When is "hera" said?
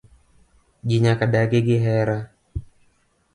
1.83-2.17